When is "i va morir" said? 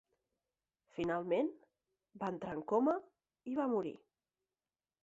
3.53-3.97